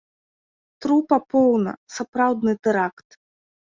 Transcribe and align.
Трупа 0.85 1.19
поўна, 1.35 1.71
сапраўдны 1.99 2.53
тэракт! 2.69 3.09